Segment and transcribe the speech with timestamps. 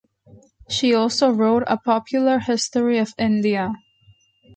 [0.67, 3.71] She also wrote a popular history of India.